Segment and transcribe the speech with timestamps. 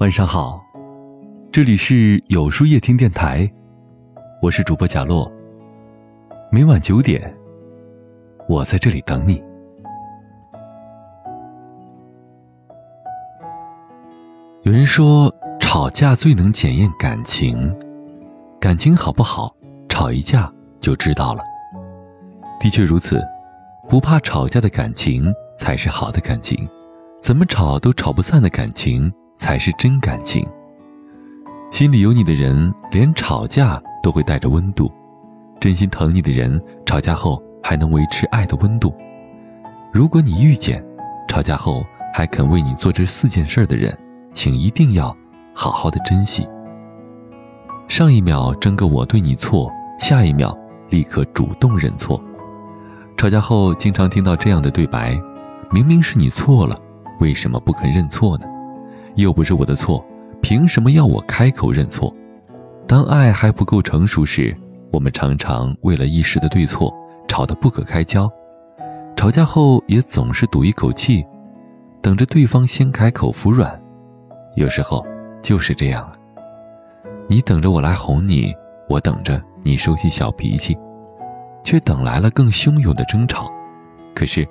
[0.00, 0.64] 晚上好，
[1.52, 3.46] 这里是有书夜听电台，
[4.40, 5.30] 我是主播贾洛。
[6.50, 7.36] 每晚九点，
[8.48, 9.44] 我在这里等你。
[14.62, 15.30] 有人说，
[15.60, 17.70] 吵架最能检验感情，
[18.58, 19.54] 感情好不好，
[19.86, 21.42] 吵一架就知道了。
[22.58, 23.22] 的确如此，
[23.86, 26.56] 不怕吵架的感情才是好的感情，
[27.20, 29.12] 怎么吵都吵不散的感情。
[29.40, 30.46] 才是真感情。
[31.70, 34.86] 心里有你的人，连吵架都会带着温度；
[35.58, 38.94] 真心疼你的人，吵架后还能维持爱的温度。
[39.92, 40.84] 如果你遇见
[41.26, 41.82] 吵架后
[42.12, 43.96] 还肯为你做这四件事的人，
[44.34, 45.16] 请一定要
[45.54, 46.46] 好好的珍惜。
[47.88, 50.56] 上一秒争个我对你错，下一秒
[50.90, 52.22] 立刻主动认错。
[53.16, 55.18] 吵架后经常听到这样的对白：
[55.72, 56.78] 明明是你错了，
[57.20, 58.46] 为什么不肯认错呢？
[59.20, 60.04] 又不是我的错，
[60.42, 62.14] 凭什么要我开口认错？
[62.86, 64.56] 当爱还不够成熟时，
[64.90, 66.92] 我们常常为了一时的对错
[67.28, 68.30] 吵得不可开交，
[69.16, 71.24] 吵架后也总是赌一口气，
[72.02, 73.80] 等着对方先开口服软。
[74.56, 75.06] 有时候
[75.40, 76.12] 就是这样啊，
[77.28, 78.52] 你等着我来哄你，
[78.88, 80.76] 我等着你收起小脾气，
[81.62, 83.48] 却等来了更汹涌的争吵。
[84.12, 84.46] 可是，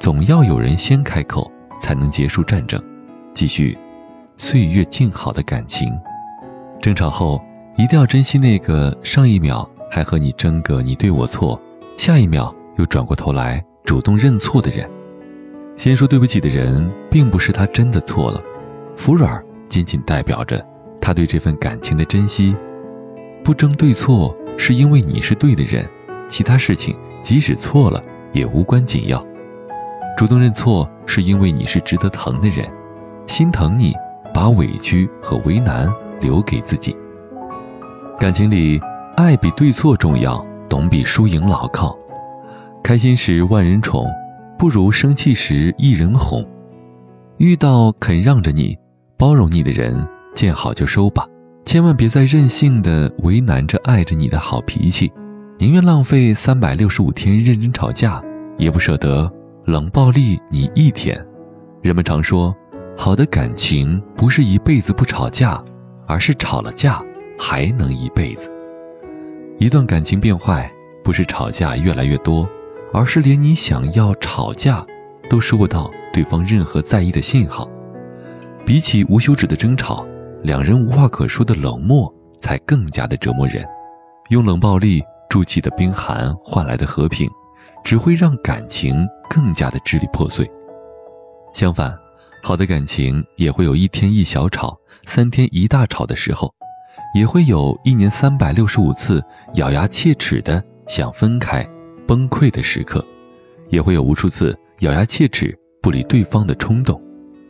[0.00, 1.48] 总要有人先开口，
[1.80, 2.82] 才能结束战争，
[3.32, 3.78] 继续。
[4.36, 5.88] 岁月静好的感情，
[6.82, 7.40] 争吵后
[7.76, 11.60] 一定要珍惜那个上一秒还和你争个你对我错，
[11.96, 14.90] 下一秒又转过头来主动认错的人。
[15.76, 18.42] 先说对不起的人，并不是他真的错了，
[18.96, 20.64] 服软仅仅代表着
[21.00, 22.56] 他对这份感情的珍惜。
[23.44, 25.86] 不争对错，是因为你是对的人，
[26.28, 29.24] 其他事情即使错了也无关紧要。
[30.16, 32.68] 主动认错，是因为你是值得疼的人，
[33.28, 33.94] 心疼你。
[34.34, 35.88] 把委屈和为难
[36.20, 36.94] 留给自己。
[38.18, 38.80] 感情里，
[39.16, 41.96] 爱比对错重要，懂比输赢牢靠。
[42.82, 44.06] 开心时万人宠，
[44.58, 46.44] 不如生气时一人哄。
[47.38, 48.76] 遇到肯让着你、
[49.16, 51.26] 包容你的人，见好就收吧，
[51.64, 55.12] 千万别再任性的为难着爱着你的好脾气。
[55.58, 58.22] 宁愿浪费三百六十五天认真吵架，
[58.58, 59.30] 也不舍得
[59.64, 61.16] 冷暴力你一天。
[61.82, 62.54] 人们常说。
[62.96, 65.62] 好的感情不是一辈子不吵架，
[66.06, 67.02] 而是吵了架
[67.38, 68.50] 还能一辈子。
[69.58, 70.72] 一段感情变坏，
[71.02, 72.48] 不是吵架越来越多，
[72.92, 74.84] 而是连你想要吵架，
[75.28, 77.68] 都收不到对方任何在意的信号。
[78.64, 80.06] 比起无休止的争吵，
[80.42, 83.66] 两人无话可说的冷漠才更加的折磨人。
[84.30, 87.28] 用冷暴力筑起的冰寒换来的和平，
[87.82, 90.50] 只会让感情更加的支离破碎。
[91.52, 92.03] 相反。
[92.46, 96.54] 好的感情也会有一天一小吵，三天一大吵的时候，
[97.14, 99.24] 也会有一年三百六十五次
[99.54, 101.66] 咬牙切齿的想分开、
[102.06, 103.02] 崩溃的时刻，
[103.70, 107.00] 也会有无数次咬牙切齿不理对方的冲动。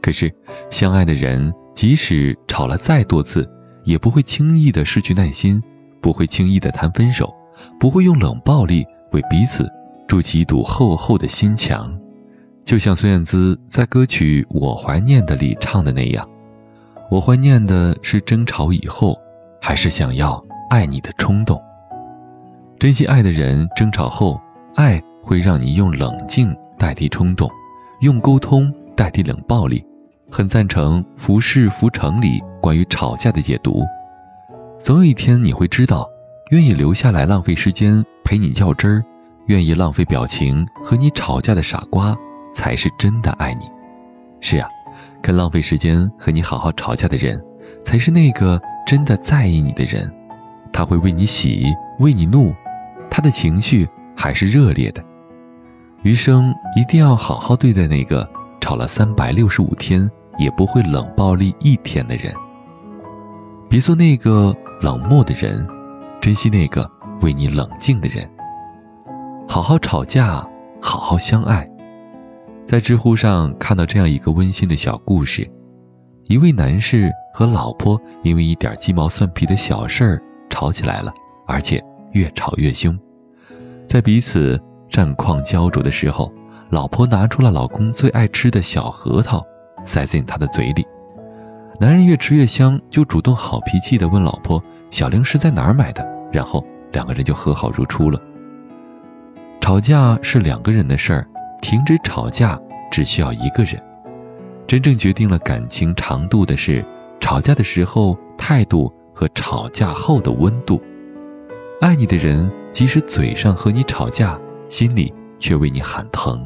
[0.00, 0.32] 可是，
[0.70, 3.44] 相爱的人即使吵了再多次，
[3.82, 5.60] 也不会轻易的失去耐心，
[6.00, 7.34] 不会轻易的谈分手，
[7.80, 9.68] 不会用冷暴力为彼此
[10.06, 11.92] 筑起一堵厚厚的心墙。
[12.66, 16.28] 就像孙燕姿在歌曲《我怀念的》里唱的那样，
[17.08, 19.16] 我怀念的是争吵以后，
[19.62, 21.62] 还是想要爱你的冲动。
[22.76, 24.40] 真心爱的人，争吵后，
[24.74, 27.48] 爱会让你用冷静代替冲动，
[28.00, 29.86] 用沟通代替冷暴力。
[30.28, 33.84] 很赞成《浮世浮城》里关于吵架的解读。
[34.76, 36.04] 总有一天你会知道，
[36.50, 39.04] 愿意留下来浪费时间陪你较真儿，
[39.46, 42.18] 愿意浪费表情和你吵架的傻瓜。
[42.56, 43.70] 才是真的爱你，
[44.40, 44.66] 是啊，
[45.20, 47.38] 肯浪费时间和你好好吵架的人，
[47.84, 50.10] 才是那个真的在意你的人。
[50.72, 51.66] 他会为你喜，
[51.98, 52.54] 为你怒，
[53.10, 55.04] 他的情绪还是热烈的。
[56.02, 58.26] 余生一定要好好对待那个
[58.58, 62.32] 吵了三百六十五天也不会冷暴力一天的人。
[63.68, 65.68] 别做那个冷漠的人，
[66.22, 66.90] 珍惜那个
[67.20, 68.26] 为你冷静的人。
[69.46, 70.42] 好好吵架，
[70.80, 71.68] 好好相爱。
[72.66, 75.48] 在知乎上看到这样一个温馨的小故事：
[76.24, 81.14] 一位男士和老婆因为一点鸡毛蒜皮的小事儿吵起来了，
[81.46, 81.80] 而且
[82.10, 82.98] 越吵越凶。
[83.86, 84.60] 在彼此
[84.90, 86.32] 战况焦灼的时候，
[86.70, 89.40] 老婆拿出了老公最爱吃的小核桃，
[89.84, 90.84] 塞进他的嘴里。
[91.78, 94.60] 男人越吃越香，就主动好脾气地问老婆
[94.90, 98.20] ：“小零食在哪儿买的？”然后两个人就和好如初了。
[99.60, 101.28] 吵架是两个人的事儿。
[101.66, 102.56] 停止吵架
[102.92, 103.82] 只需要一个人，
[104.68, 106.80] 真正决定了感情长度的是
[107.18, 110.80] 吵架的时候态度和吵架后的温度。
[111.80, 116.38] 爱你的人，即使嘴上和你吵架，心里却为你喊疼；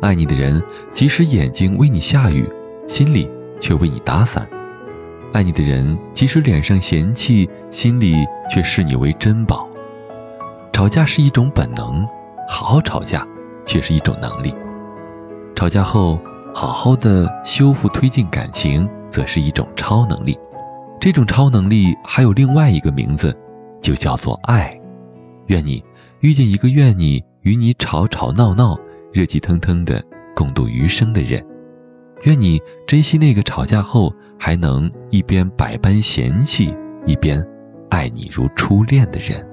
[0.00, 0.62] 爱你的人，
[0.94, 2.48] 即使眼睛为你下雨，
[2.86, 3.30] 心里
[3.60, 4.46] 却为你打伞；
[5.34, 9.68] 爱你的人，即使脸上嫌弃，心里却视你为珍宝。
[10.72, 12.02] 吵架是一种本能，
[12.48, 13.28] 好好吵架
[13.68, 14.52] 却是一种能力。
[15.54, 16.18] 吵架后
[16.52, 20.36] 好好的修复推进感情，则是一种超能力。
[21.00, 23.32] 这种超能力还有另外一个名字。
[23.80, 24.76] 就叫做爱，
[25.46, 25.82] 愿你
[26.18, 28.76] 遇见一个愿你与你吵吵闹闹、
[29.12, 30.02] 热气腾腾的
[30.34, 31.40] 共度余生的人，
[32.24, 36.74] 愿你珍惜那个吵架后还能一边百般嫌弃，
[37.06, 37.42] 一边
[37.88, 39.46] 爱你如初恋的人。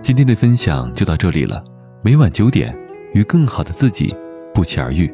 [0.00, 1.62] 今天的分享就到这里了。
[2.02, 2.74] 每晚九点，
[3.12, 4.14] 与更好的自己
[4.54, 5.12] 不期而遇。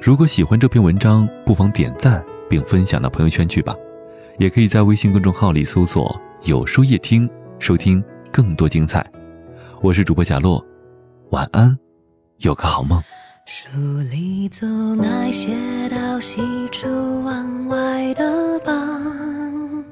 [0.00, 3.74] 如果喜欢这篇文章，不妨点赞并分享到朋友圈去吧。
[4.38, 6.14] 也可以在微信公众号里搜索
[6.44, 7.28] “有书夜听”，
[7.58, 8.02] 收听
[8.32, 9.04] 更多精彩。
[9.80, 10.64] 我是主播贾洛，
[11.30, 11.76] 晚安，
[12.38, 13.02] 有个好梦。
[13.46, 13.68] 书
[14.10, 14.66] 里走
[14.96, 15.56] 那些
[15.90, 16.40] 到西
[16.70, 16.88] 出
[17.24, 19.84] 望外的傍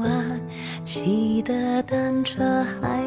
[0.00, 0.40] 晚，
[0.84, 3.02] 骑的单车，还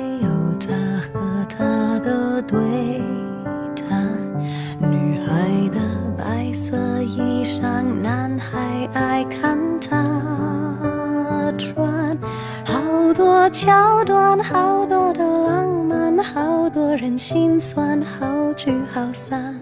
[5.29, 5.79] 女孩的
[6.17, 12.17] 白色衣裳，男孩爱看她穿。
[12.65, 12.79] 好。
[13.13, 19.59] 多桥段，好多的浪漫，好多人心酸，好聚好散，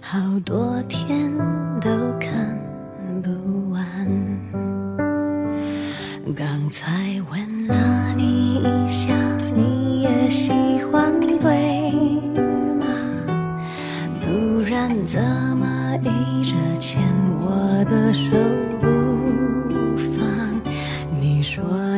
[0.00, 1.32] 好多天
[1.80, 1.90] 都
[2.20, 2.56] 看
[3.22, 3.82] 不完。
[6.36, 6.92] 刚才
[7.30, 7.53] 问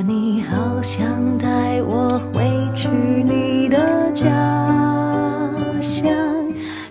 [0.07, 2.45] 你好想带我回
[2.77, 4.31] 去你的家
[5.83, 6.07] 乡，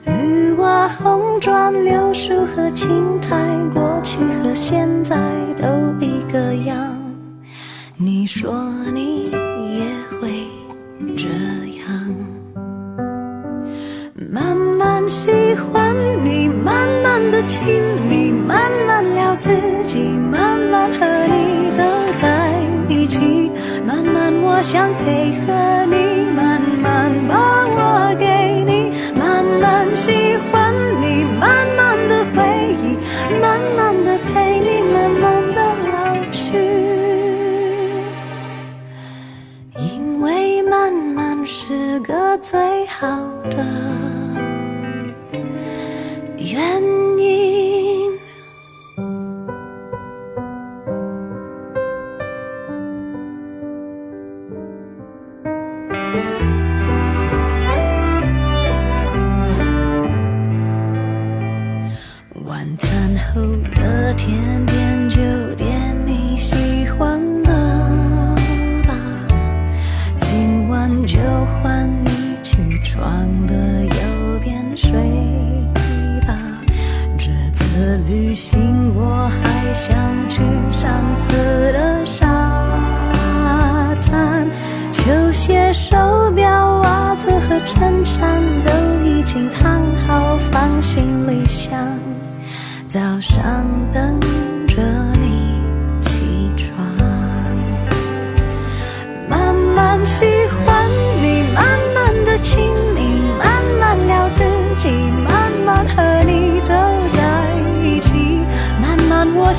[0.03, 3.37] 绿瓦红砖、柳树和青苔，
[3.73, 5.15] 过去和现在
[5.57, 5.65] 都
[6.05, 6.77] 一个样。
[7.95, 8.53] 你说
[8.93, 9.85] 你也
[10.19, 10.45] 会
[11.15, 11.29] 这
[11.79, 11.87] 样，
[14.29, 15.95] 慢慢喜欢
[16.25, 19.49] 你，慢慢的亲密，慢慢聊自
[19.85, 21.14] 己，慢慢和
[24.57, 26.04] 我想配合你，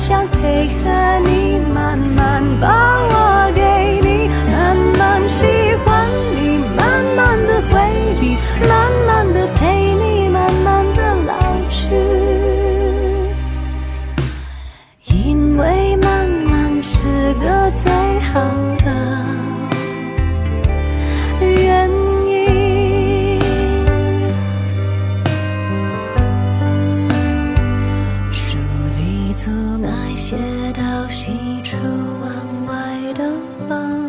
[0.07, 2.69] 想配合你慢慢把
[3.11, 5.45] 我给你慢慢喜
[5.83, 7.75] 欢你慢慢的回
[8.21, 11.33] 忆慢慢的陪你慢慢的老
[11.69, 11.91] 去。
[15.07, 17.91] 因为慢慢是个最
[18.31, 18.39] 好
[33.17, 33.31] 的
[33.67, 34.06] 吧。